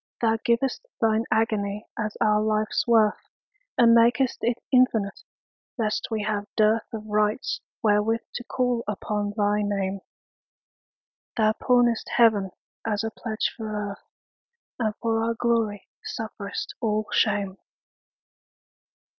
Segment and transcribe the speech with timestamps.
[0.19, 3.21] Thou giv'st Thine agony as our life's worth,
[3.77, 5.19] And mak'st it infinite,
[5.77, 9.99] lest we have dearthOf rights wherewith to call upon thy Name;
[11.37, 12.49] Thou pawnest Heaven
[12.83, 14.09] as a pledge for Earth,
[14.79, 17.59] And for our glory sufferest all shame.